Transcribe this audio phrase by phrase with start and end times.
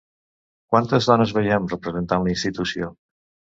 [0.73, 2.93] Quantes dones veiem representant la institució?